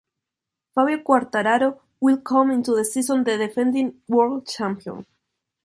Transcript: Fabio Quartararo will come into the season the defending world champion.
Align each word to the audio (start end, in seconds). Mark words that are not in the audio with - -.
Fabio 0.73 0.97
Quartararo 1.03 1.79
will 1.99 2.17
come 2.21 2.49
into 2.49 2.73
the 2.75 2.83
season 2.83 3.23
the 3.23 3.37
defending 3.37 4.01
world 4.07 4.47
champion. 4.47 5.05